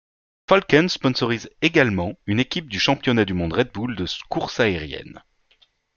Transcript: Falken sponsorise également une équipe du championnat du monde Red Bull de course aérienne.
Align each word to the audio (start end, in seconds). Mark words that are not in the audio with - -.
Falken 0.47 0.89
sponsorise 0.89 1.51
également 1.61 2.15
une 2.25 2.39
équipe 2.39 2.67
du 2.67 2.79
championnat 2.79 3.23
du 3.23 3.35
monde 3.35 3.53
Red 3.53 3.71
Bull 3.71 3.95
de 3.95 4.07
course 4.29 4.59
aérienne. 4.59 5.21